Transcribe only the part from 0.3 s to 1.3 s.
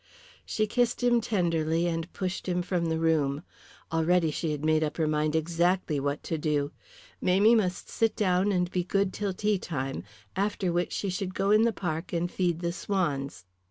She kissed him